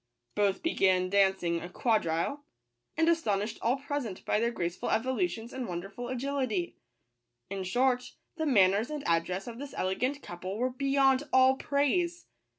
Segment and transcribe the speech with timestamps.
[0.33, 2.39] Both began dancing a quad rille,
[2.97, 6.75] and astonished all present by their grace ful evolutions and wonderful agility.
[7.51, 12.25] In short, the manners and address of this elegant couple were beyond all praise.